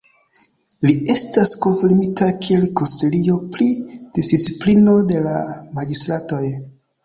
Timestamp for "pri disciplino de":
3.53-5.23